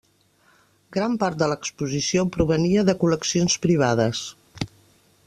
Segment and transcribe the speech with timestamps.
[0.97, 4.23] Gran part de l'exposició provenia de col·leccions privades.